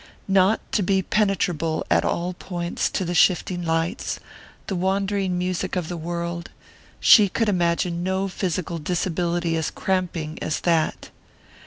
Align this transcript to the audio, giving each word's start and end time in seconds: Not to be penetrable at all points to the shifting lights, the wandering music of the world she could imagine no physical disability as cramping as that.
Not 0.27 0.61
to 0.71 0.81
be 0.81 1.03
penetrable 1.03 1.85
at 1.91 2.03
all 2.03 2.33
points 2.33 2.89
to 2.89 3.05
the 3.05 3.13
shifting 3.13 3.63
lights, 3.63 4.19
the 4.65 4.75
wandering 4.75 5.37
music 5.37 5.75
of 5.75 5.89
the 5.89 5.95
world 5.95 6.49
she 6.99 7.29
could 7.29 7.47
imagine 7.47 8.01
no 8.01 8.27
physical 8.27 8.79
disability 8.79 9.55
as 9.55 9.69
cramping 9.69 10.39
as 10.41 10.61
that. 10.61 11.11